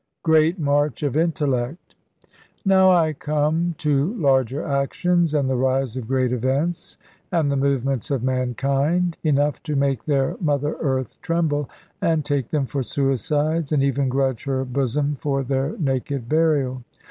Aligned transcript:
GREAT 0.23 0.57
MARCH 0.57 1.03
OF 1.03 1.15
INTELLECT. 1.15 1.93
Now 2.65 2.89
I 2.91 3.13
come 3.13 3.75
to 3.77 4.15
larger 4.15 4.63
actions, 4.63 5.35
and 5.35 5.47
the 5.47 5.55
rise 5.55 5.95
of 5.95 6.07
great 6.07 6.31
events, 6.31 6.97
and 7.31 7.51
the 7.51 7.55
movements 7.55 8.09
of 8.09 8.23
mankind, 8.23 9.19
enough 9.23 9.61
to 9.61 9.75
make 9.75 10.05
their 10.05 10.37
mother 10.41 10.75
earth 10.81 11.21
tremble, 11.21 11.69
and 12.01 12.25
take 12.25 12.49
them 12.49 12.65
for 12.65 12.81
suicides, 12.81 13.71
and 13.71 13.83
even 13.83 14.09
grudge 14.09 14.45
her 14.45 14.65
bosom 14.65 15.17
for 15.19 15.43
their 15.43 15.77
naked 15.77 16.27
burial. 16.27 16.81